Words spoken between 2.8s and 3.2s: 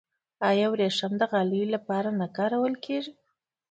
کیږي؟